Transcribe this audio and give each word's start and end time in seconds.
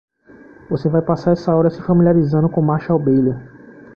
Você 0.67 0.89
vai 0.89 1.03
passar 1.03 1.29
essa 1.33 1.55
hora 1.55 1.69
se 1.69 1.79
familiarizando 1.79 2.49
com 2.49 2.59
Marshall 2.59 2.97
Bailey. 2.97 3.35